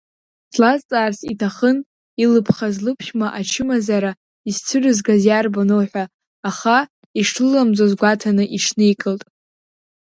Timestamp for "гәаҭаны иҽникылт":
7.99-9.21